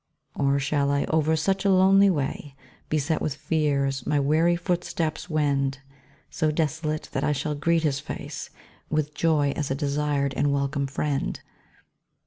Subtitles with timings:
[0.33, 2.55] Or shall I over such a lonely way,
[2.89, 5.77] Beset with fears, my weary footsteps wend,
[6.31, 8.49] So desolate, that I shall greet his face
[8.89, 11.39] With joy as a desired and welcome friend?